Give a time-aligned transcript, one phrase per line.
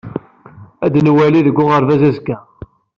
[0.85, 2.37] Ad nemmwali deg uɣerbaz azekka.